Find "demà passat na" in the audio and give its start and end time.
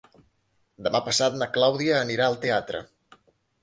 0.87-1.51